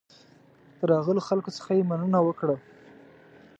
[0.77, 2.55] د راغلو خلکو څخه یې مننه وکړه.